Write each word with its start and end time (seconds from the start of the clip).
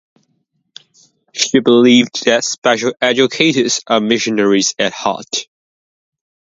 She 1.31 1.59
believed 1.59 2.25
that 2.25 2.43
special 2.43 2.93
educators 3.01 3.81
are 3.85 4.01
missionaries 4.01 4.73
at 4.79 4.93
heart. 4.93 5.45